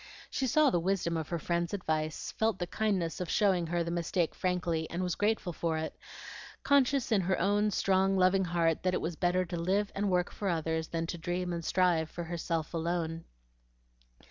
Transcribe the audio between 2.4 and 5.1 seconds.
the kindness of showing her the mistake frankly, and